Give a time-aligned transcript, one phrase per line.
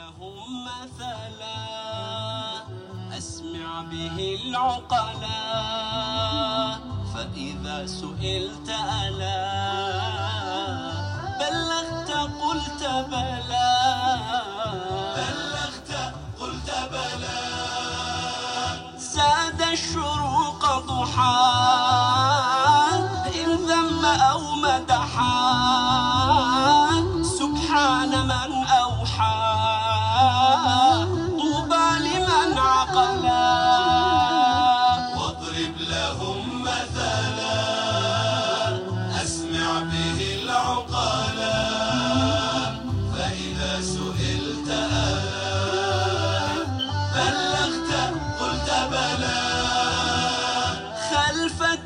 [0.00, 1.60] لهم مثلا
[3.18, 5.42] أسمع به العقلا
[7.14, 8.68] فإذا سئلت
[9.04, 9.44] ألا
[11.40, 12.10] بلغت
[12.42, 12.82] قلت
[13.12, 13.72] بلى.
[15.16, 15.90] بلغت
[16.40, 17.40] قلت بلى.
[18.98, 21.40] زاد الشروق ضحى
[23.40, 25.40] إن ذم أو مدحا.
[27.38, 28.59] سبحان من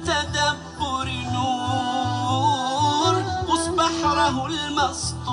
[0.05, 3.15] التدبر نور
[3.49, 5.25] قص بحره المسطور.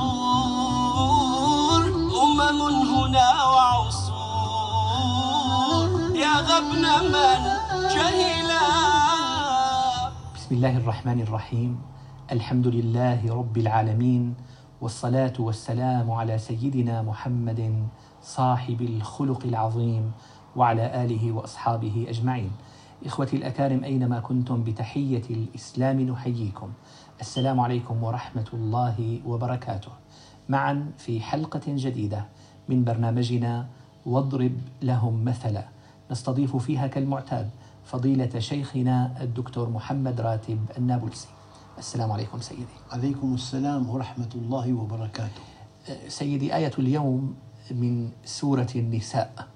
[2.24, 4.16] أمم هنا وعصور.
[6.16, 7.42] يا غبن من
[7.96, 8.66] جهلا
[10.36, 11.82] بسم الله الرحمن الرحيم.
[12.32, 14.36] الحمد لله رب العالمين
[14.82, 17.88] والصلاة والسلام على سيدنا محمد
[18.24, 20.12] صاحب الخلق العظيم
[20.56, 22.52] وعلى آله وأصحابه أجمعين.
[23.06, 26.70] إخوتي الأكارم أينما كنتم بتحية الإسلام نحييكم.
[27.22, 29.92] السلام عليكم ورحمة الله وبركاته.
[30.50, 32.26] معا في حلقة جديدة
[32.70, 33.68] من برنامجنا
[34.06, 35.66] واضرب لهم مثلا.
[36.12, 37.50] نستضيف فيها كالمعتاد
[37.86, 41.28] فضيلة شيخنا الدكتور محمد راتب النابلسي.
[41.78, 42.78] السلام عليكم سيدي.
[42.92, 45.42] عليكم السلام ورحمة الله وبركاته.
[46.08, 47.36] سيدي آية اليوم
[47.72, 49.48] من سورة النساء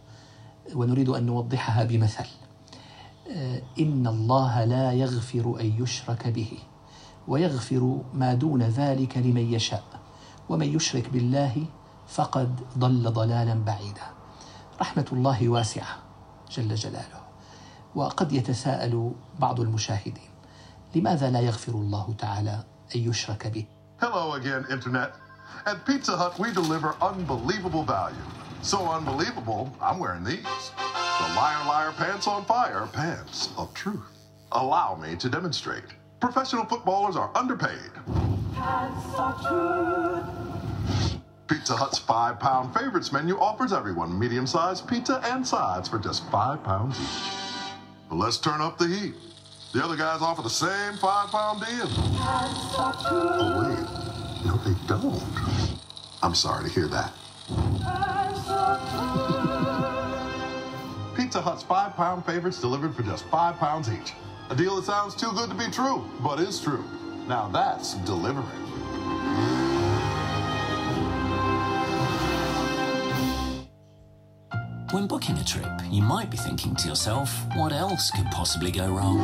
[0.76, 2.26] ونريد أن نوضحها بمثل.
[3.80, 6.52] إن الله لا يغفر أن يشرك به
[7.28, 9.84] ويغفر ما دون ذلك لمن يشاء
[10.50, 11.66] ومن يشرك بالله
[12.08, 14.08] فقد ضل ضلالا بعيدا
[14.82, 15.98] رحمة الله واسعة
[16.52, 17.22] جل جلاله
[17.96, 20.30] وقد يتساءل بعض المشاهدين
[20.96, 22.64] لماذا لا يغفر الله تعالى
[22.96, 23.66] أن يشرك به
[24.02, 25.14] Hello again, Internet.
[25.66, 28.28] At Pizza Hut, we deliver unbelievable value.
[28.62, 31.05] So unbelievable, I'm wearing these.
[31.20, 34.02] The Liar Liar Pants on Fire pants of truth.
[34.52, 35.86] Allow me to demonstrate.
[36.20, 37.92] Professional footballers are underpaid.
[41.48, 46.30] Pizza Hut's five pound favorites menu offers everyone medium sized pizza and sides for just
[46.30, 47.32] five pounds each.
[48.10, 49.14] But let's turn up the heat.
[49.74, 51.88] The other guys offer the same five pound deal.
[53.08, 54.46] Oh, wait.
[54.46, 55.24] No, they don't.
[56.22, 57.14] I'm sorry to hear that.
[61.16, 64.14] Pizza Hut's five pound favorites delivered for just five pounds each.
[64.50, 66.84] A deal that sounds too good to be true, but is true.
[67.28, 68.46] Now that's delivering.
[74.92, 78.88] When booking a trip, you might be thinking to yourself, what else could possibly go
[78.88, 79.20] wrong?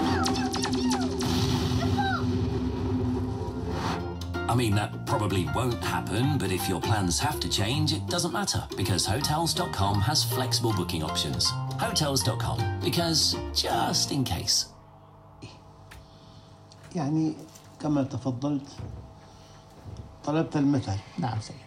[4.50, 8.34] I mean, that probably won't happen, but if your plans have to change, it doesn't
[8.34, 11.54] matter because Hotels.com has flexible booking options.
[11.82, 14.66] Hotels.com, because just in case.
[16.96, 17.34] يعني
[17.80, 18.68] كما تفضلت
[20.26, 20.98] طلبت المثل.
[21.18, 21.60] نعم سيدي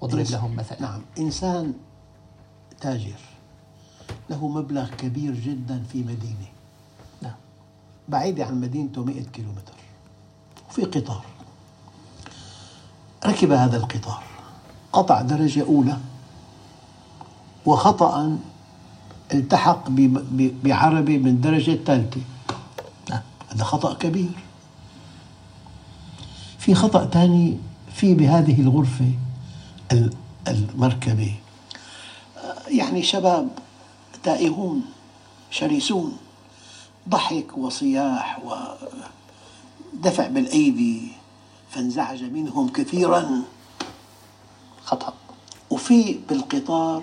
[0.00, 0.80] واضرب إنس- لهم مثلا.
[0.82, 1.02] نعم.
[1.18, 1.74] إنسان
[2.80, 3.18] تاجر.
[4.30, 6.46] له مبلغ كبير جدا في مدينة.
[7.22, 7.34] نعم.
[8.08, 9.72] بعيدة عن مدينته 100 كيلومتر.
[10.70, 11.24] وفي قطار.
[13.26, 14.22] ركب هذا القطار.
[14.92, 15.98] قطع درجة أولى.
[17.66, 18.38] وخطأ
[19.34, 22.20] التحق ب- ب- بعربة من الدرجة الثالثة
[23.10, 23.20] نعم
[23.52, 24.28] هذا خطأ كبير.
[26.58, 27.58] في خطأ ثاني
[27.94, 29.10] في بهذه الغرفة
[29.92, 30.12] ال-
[30.48, 31.34] المركبة.
[32.68, 33.48] يعني شباب
[34.22, 34.82] تائهون
[35.50, 36.16] شرسون
[37.08, 38.38] ضحك وصياح
[39.94, 41.08] ودفع بالأيدي
[41.70, 43.42] فانزعج منهم كثيرا.
[44.84, 45.14] خطأ.
[45.70, 47.02] وفي بالقطار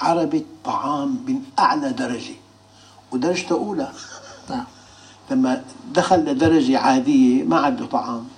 [0.00, 2.34] عربة طعام من أعلى درجة.
[3.12, 3.92] ودرجته أولى.
[4.50, 4.64] نعم.
[5.30, 8.28] لما دخل لدرجة عادية ما عنده طعام.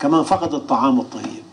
[0.00, 1.44] كمان فقد الطعام الطيب.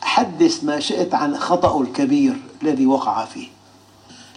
[0.00, 3.48] حدث ما شئت عن خطأه الكبير الذي وقع فيه.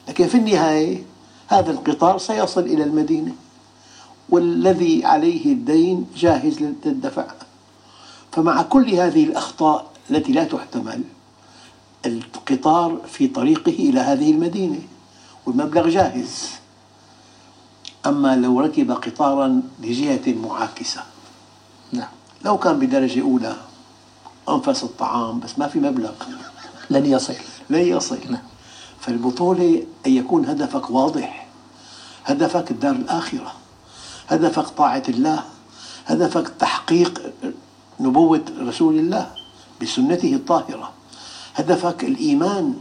[0.07, 1.03] لكن في النهاية
[1.47, 3.31] هذا القطار سيصل إلى المدينة.
[4.29, 7.25] والذي عليه الدين جاهز للدفع.
[8.31, 11.03] فمع كل هذه الأخطاء التي لا تحتمل
[12.05, 14.79] القطار في طريقه إلى هذه المدينة
[15.45, 16.49] والمبلغ جاهز.
[18.05, 21.03] أما لو ركب قطارا لجهة معاكسة.
[21.91, 22.09] نعم.
[22.45, 23.55] لو كان بدرجة أولى
[24.49, 26.11] أنفس الطعام بس ما في مبلغ.
[26.89, 27.35] لن يصل.
[27.69, 28.19] لن يصل.
[28.29, 28.41] نعم.
[28.99, 31.47] فالبطولة أن يكون هدفك واضح.
[32.25, 33.53] هدفك الدار الآخرة.
[34.27, 35.43] هدفك طاعة الله.
[36.05, 37.33] هدفك تحقيق
[37.99, 39.31] نبوة رسول الله
[39.81, 40.91] بسنته الطاهرة.
[41.55, 42.73] هدفك الإيمان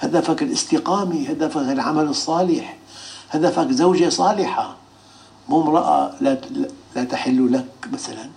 [0.00, 2.76] هدفك الاستقامة هدفك العمل الصالح
[3.30, 4.76] هدفك زوجة صالحة.
[5.48, 6.40] مو امرأة لا
[6.96, 8.30] لا تحل لك مثلا.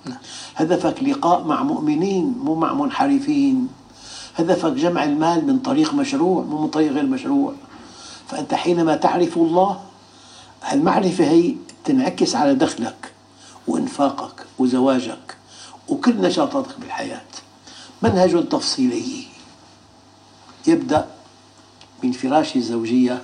[0.56, 3.68] هدفك لقاء مع مؤمنين مو مع منحرفين.
[4.36, 7.54] هدفك جمع المال من طريق مشروع مو من طريق غير مشروع.
[8.28, 9.80] فأنت حينما تعرف الله
[10.74, 13.12] المعرفة هي تنعكس على دخلك
[13.68, 15.38] وإنفاقك وزواجك
[15.90, 17.22] وكل نشاطاتك بالحياة.
[18.02, 19.33] منهج تفصيلي.
[20.68, 21.10] يبدأ
[22.04, 23.21] من فراش الزوجية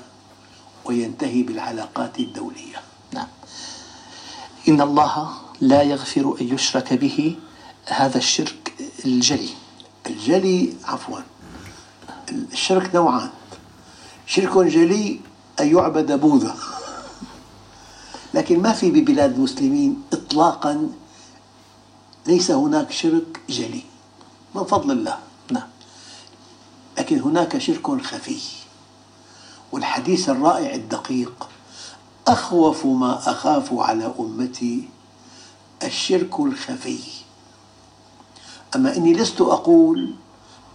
[0.86, 2.82] وينتهي بالعلاقات الدولية.
[3.14, 3.28] نعم.
[4.68, 5.32] إن الله
[5.62, 7.36] لا يغفر أن يشرك به
[7.86, 8.74] هذا الشرك
[9.06, 9.50] الجلي.
[10.08, 11.20] الجلي عفوا.
[12.30, 13.30] الشرك نوعان.
[14.26, 15.20] شرك جلي
[15.60, 16.56] أن يعبد بوذا.
[18.34, 20.90] لكن ما في ببلاد المسلمين إطلاقا
[22.28, 23.84] ليس هناك شرك جلي.
[24.56, 25.29] من فضل الله.
[27.10, 28.40] لكن هناك شرك خفي.
[29.72, 31.50] والحديث الرائع الدقيق
[32.28, 34.90] أخوف ما أخاف على أمتي
[35.84, 37.00] الشرك الخفي.
[38.76, 40.16] أما إني لست أقول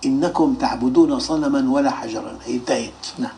[0.05, 2.39] إنكم تعبدون صنما ولا حجرا.
[2.45, 3.37] هي انتهت نعم.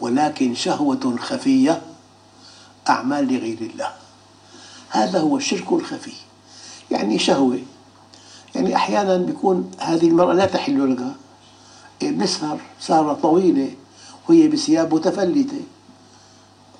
[0.00, 1.82] ولكن شهوة خفية
[2.88, 3.92] أعمال لغير الله.
[4.88, 6.14] هذا هو الشرك الخفي.
[6.90, 7.58] يعني شهوة.
[8.54, 11.29] يعني أحيانا بيكون هذه المرأة لا تحل لك
[12.02, 13.74] بنسهر سهرة طويلة
[14.28, 15.60] وهي بثياب متفلتة.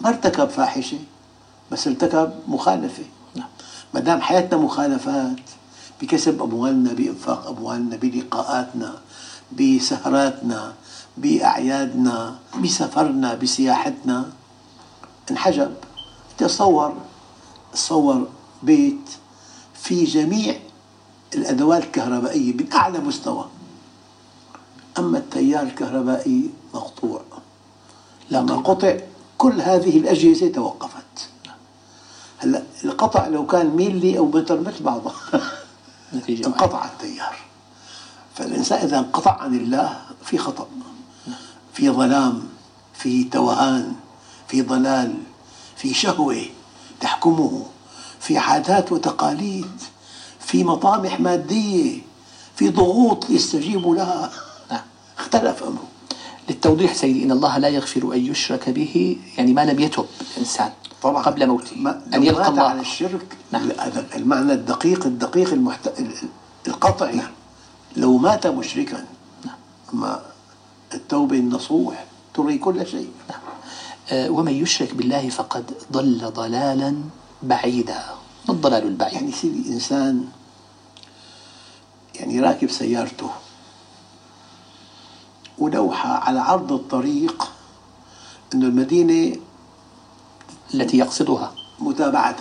[0.01, 0.99] ما ارتكب فاحشة
[1.73, 3.05] بس ارتكب مخالفة.
[3.37, 3.49] نعم.
[3.95, 5.41] ما دام حياتنا مخالفات
[6.03, 8.99] بكسب أموالنا بإنفاق أموالنا بلقاءاتنا
[9.53, 10.75] بسهراتنا
[11.17, 14.31] بأعيادنا بسفرنا بسياحتنا.
[15.31, 15.75] انحجب.
[16.39, 16.95] تصور
[17.73, 18.29] تصور
[18.63, 19.11] بيت
[19.75, 20.57] في جميع
[21.35, 23.49] الأدوات الكهربائية من أعلى مستوى.
[24.99, 27.23] أما التيار الكهربائي مقطوع.
[28.31, 28.97] لما قطع
[29.39, 31.29] كل هذه الأجهزة توقفت.
[32.39, 35.15] هلا القطع لو كان ميلي أو متر مثل بعضها
[36.47, 37.37] انقطع التيار.
[38.35, 40.69] فالإنسان إذا انقطع عن الله في خطأ.
[41.75, 42.43] في ظلام
[42.95, 43.95] في توهان
[44.49, 45.15] في ضلال
[45.77, 46.45] في شهوة
[47.01, 47.67] تحكمه
[48.21, 49.83] في عادات وتقاليد
[50.41, 52.01] في مطامح مادية
[52.57, 54.31] في ضغوط يستجيب لها.
[55.21, 55.85] اختلف أمره.
[56.49, 60.71] للتوضيح سيدي إن الله لا يغفر أن يشرك به يعني ما لم يتب الإنسان
[61.03, 61.23] طبعا.
[61.23, 62.63] قبل موته ما أن يلقى الله.
[62.63, 63.69] على الشرك نعم.
[64.17, 65.91] المعنى الدقيق الدقيق المحت...
[66.69, 67.21] القطعي.
[67.97, 69.05] لو مات مشركا
[69.95, 70.23] أما
[70.95, 73.11] التوبة النصوح تري كل شيء.
[74.11, 76.97] آه، ومن يشرك بالله فقد ضل ضلالا
[77.43, 78.03] بعيدا.
[78.49, 80.25] الضلال البعيد؟ يعني سيدي إنسان
[82.15, 83.31] يعني راكب سيارته
[85.61, 87.53] ولوحة على عرض الطريق
[88.55, 89.37] أنه المدينة
[90.75, 91.53] التي يقصدها.
[91.81, 92.37] متابعة.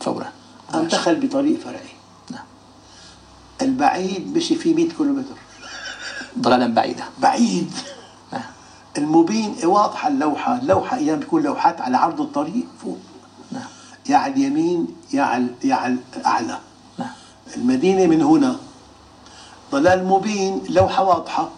[0.00, 0.32] فورا.
[0.72, 1.90] قام دخل بطريق فرعي.
[2.30, 2.44] نعم.
[3.62, 5.34] البعيد مشي فيه 100 كيلومتر.
[6.38, 7.04] ضلالا بعيدا.
[7.18, 7.72] بعيد.
[8.32, 8.42] نعم.
[8.98, 10.58] المبين واضحة اللوحة.
[10.58, 12.98] اللوحة أيام بيكون لوحات على عرض الطريق فوق.
[13.52, 13.68] نعم.
[14.08, 16.58] يا على اليمين يا على يا على الأعلى.
[16.98, 17.10] نعم.
[17.56, 18.56] المدينة من هنا.
[19.72, 21.50] ضلال مبين لوحة واضحة.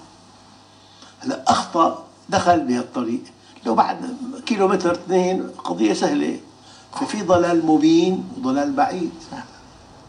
[1.24, 3.22] هلا أخطأ دخل بهالطريق
[3.66, 6.40] لو بعد كيلومتر اثنين قضية سهلة.
[6.92, 9.10] ففي ضلال مبين وضلال بعيد.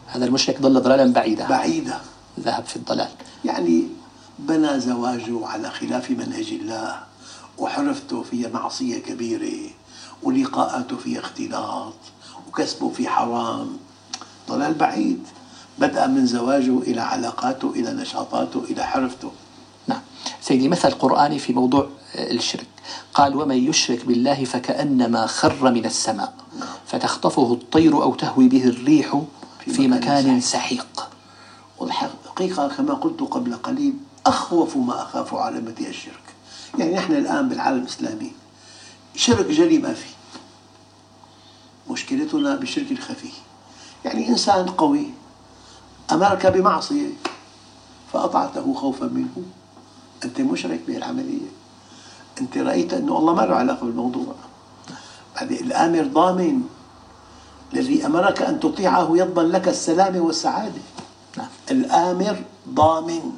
[0.06, 1.48] هذا المشرك ضل ضلالا بعيدا.
[1.48, 1.98] بعيدة
[2.40, 3.08] ذهب في الضلال.
[3.44, 3.88] يعني
[4.38, 7.00] بنى زواجه على خلاف منهج الله
[7.58, 9.70] وحرفته فيها معصية كبيرة
[10.22, 11.94] ولقاءاته فيها اختلاط
[12.48, 13.76] وكسبه في حرام.
[14.48, 15.22] ضلال بعيد.
[15.78, 19.32] بدأ من زواجه إلى علاقاته إلى نشاطاته إلى حرفته.
[19.86, 20.00] نعم.
[20.40, 22.66] سيدي مثل قرآني في موضوع آه، الشرك.
[23.14, 26.34] قال ومن يشرك بالله فكأنما خر من السماء.
[26.86, 29.20] فتخطفه الطير أو تهوي به الريح
[29.66, 31.08] في مكان سحيق.
[31.78, 33.94] والحقيقة كما قلت قبل قليل
[34.26, 36.22] أخوف ما أخاف على أمتي الشرك.
[36.78, 38.32] يعني نحن الآن بالعالم الإسلامي
[39.16, 40.06] شرك جلي ما في
[41.90, 43.30] مشكلتنا بالشرك الخفي.
[44.04, 45.06] يعني إنسان قوي
[46.12, 47.08] أمرك بمعصية
[48.12, 49.42] فأطعته خوفا منه.
[50.24, 51.48] أنت مشرك بهالعملية
[52.40, 54.34] أنت رأيت أنه الله ما له علاقة بالموضوع.
[55.36, 56.62] بعدين الآمر ضامن
[57.74, 60.82] الذي أمرك أن تطيعه يضمن لك السلامة والسعادة.
[61.36, 61.48] نعم.
[61.70, 62.36] الآمر
[62.68, 63.32] ضامن.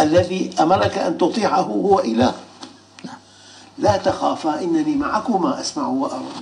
[0.00, 2.34] الذي أمرك أن تطيعه هو إله.
[3.78, 6.32] لا تخافا إنني معكما أسمع وأرى.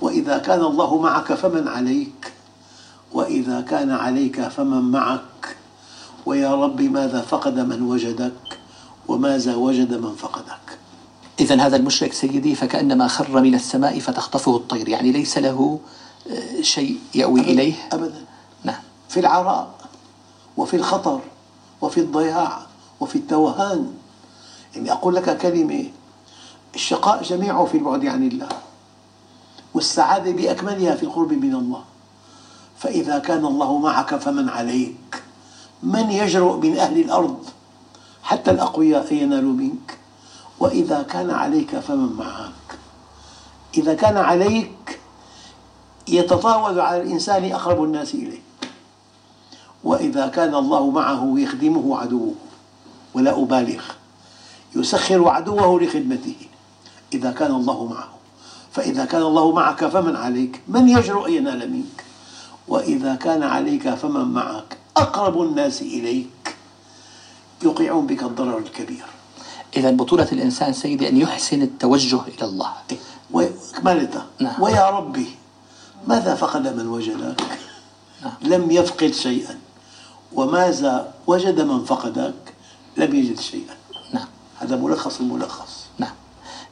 [0.00, 2.32] وإذا كان الله معك فمن عليك.
[3.12, 5.56] وإذا كان عليك فمن معك.
[6.26, 8.45] ويا رب ماذا فقد من وجدك؟
[9.08, 10.78] وماذا وجد من فقدك؟
[11.40, 15.80] إذا هذا المشرك سيدي فكأنما خر من السماء فتخطفه الطير يعني ليس له
[16.30, 17.74] آه، شيء يأوي أبداً إليه.
[17.92, 18.24] أبدا.
[18.64, 18.80] نعم.
[19.08, 19.74] في العراء
[20.56, 21.20] وفي الخطر
[21.80, 22.66] وفي الضياع
[23.00, 23.94] وفي التوهان.
[24.74, 25.84] يعني أقول لك كلمة
[26.74, 28.48] الشقاء جميعه في البعد عن الله
[29.74, 31.84] والسعادة بأكملها في القرب من الله.
[32.78, 35.22] فإذا كان الله معك فمن عليك.
[35.82, 37.44] من يجرؤ من أهل الأرض؟
[38.26, 39.98] حتى الأقوياء ينالوا منك.
[40.60, 42.78] وإذا كان عليك فمن معك
[43.76, 45.00] إذا كان عليك
[46.08, 48.40] يتطاول على الإنسان أقرب الناس إليه
[49.84, 52.34] وإذا كان الله معه يخدمه عدوه
[53.14, 53.82] ولا أبالغ.
[54.76, 56.36] يسخر عدوه لخدمته.
[57.14, 58.08] إذا كان الله معه.
[58.72, 60.60] فإذا كان الله معك فمن عليك.
[60.68, 62.04] من يجرؤ أن ينال منك؟
[62.68, 64.76] وإذا كان عليك فمن معك.
[64.96, 66.55] أقرب الناس إليك.
[67.66, 69.06] يوقعون بك الضرر الكبير.
[69.76, 72.72] إذا بطولة الإنسان سيدي أن يحسن التوجه إلى الله.
[73.30, 74.62] وإكمالته نعم.
[74.62, 75.28] ويا ربي
[76.06, 77.42] ماذا فقد من وجدك
[78.22, 78.32] نعم.
[78.42, 79.58] لم يفقد شيئا.
[80.32, 82.40] وماذا وجد من فقدك؟
[82.96, 83.74] لم يجد شيئا.
[84.14, 84.28] نعم.
[84.58, 85.72] هذا ملخص الملخص.
[85.98, 86.14] نعم.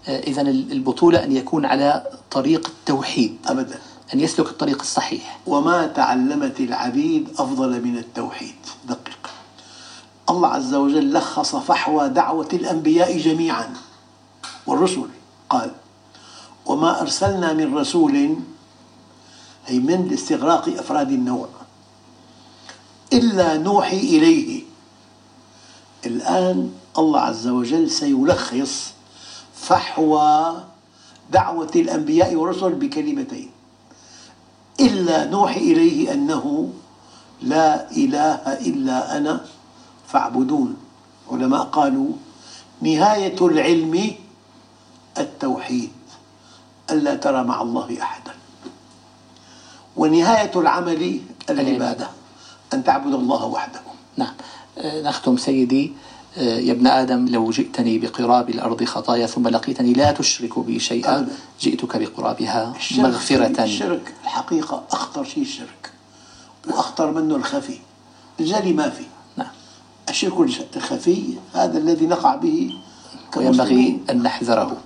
[0.09, 0.43] إذا
[0.77, 1.91] البطولة أن يكون على
[2.31, 3.37] طريق التوحيد.
[3.47, 3.79] أبدا.
[4.15, 5.39] أن يسلك الطريق الصحيح.
[5.47, 8.55] وما تعلمت العبيد أفضل من التوحيد.
[10.35, 13.75] الله عز وجل لخص فحوى دعوة الأنبياء جميعا.
[14.67, 15.09] والرسل
[15.51, 15.71] قال
[16.67, 18.37] وما أرسلنا من رسول
[19.69, 21.49] أي من لاستغراق أفراد النوع
[23.13, 24.63] إلا نوحي إليه
[26.07, 28.93] الآن الله عز وجل سيلخص
[29.55, 30.65] فحوى
[31.31, 33.51] دعوة الأنبياء والرسل بكلمتين
[34.81, 36.73] إلا نوحي إليه أنه
[37.43, 39.45] لا إله إلا أنا
[40.15, 40.77] فاعبدون.
[41.33, 42.13] علماء قالوا
[42.83, 44.13] نهاية العلم
[45.19, 45.91] التوحيد
[46.91, 48.33] ألا ترى مع الله أحدا.
[49.97, 52.09] ونهاية العمل العبادة
[52.75, 53.81] أن تعبد الله وحده
[54.17, 54.35] نعم.
[54.79, 55.93] آه، نختم سيدي.
[56.39, 61.19] آه، يا ابن آدم لو جئتني بقراب الأرض خطايا ثم لقيتني لا تشرك بي شيئا
[61.19, 61.33] أبداً.
[61.61, 63.65] جئتك بقرابها الشرك مغفرة.
[63.65, 65.93] الشرك الحقيقة أخطر شيء الشرك.
[66.67, 67.79] وأخطر منه الخفي
[68.41, 69.05] الجلي ما في.
[70.15, 70.39] الشرك
[70.77, 71.23] الخفي
[71.55, 72.75] هذا الذي نقع به
[73.37, 73.99] وينبغي.
[74.11, 74.77] أن نحذره.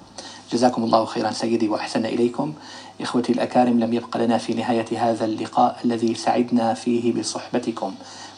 [0.52, 2.52] جزاكم الله خيرا سيدي وأحسن إليكم.
[3.00, 7.94] إخوتي الأكارم لم يبق لنا في نهاية هذا اللقاء الذي سعدنا فيه بصحبتكم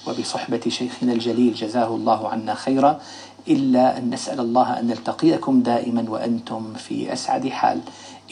[0.06, 3.00] وبصحبة شيخنا الجليل جزاه الله عنا خيرا
[3.48, 7.80] إلا أن نسأل الله أن نلتقيكم دائما وأنتم في أسعد حال.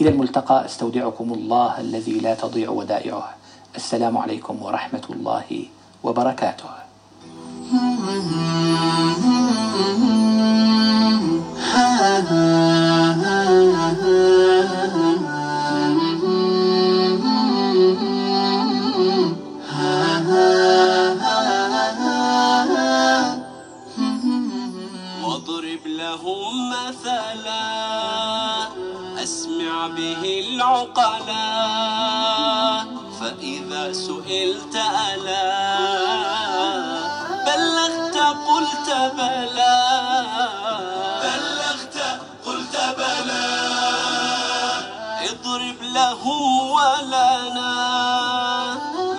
[0.01, 3.35] إلى الملتقى أستودعكم الله الذي لا تضيع ودائعه.
[3.77, 5.65] السلام عليكم ورحمة الله
[6.03, 6.88] وبركاته.
[25.23, 27.69] واضرب لهم مثلا
[29.23, 31.49] أسمع به العقلا
[33.21, 34.77] فإذا سئلت
[35.15, 36.48] ألا
[38.89, 39.77] قلت بلى
[41.23, 41.97] بلغت
[42.47, 43.47] قلت بلى.
[45.31, 47.73] اضرب لهم ولنا.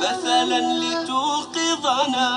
[0.02, 2.30] مثلا لتوقظنا.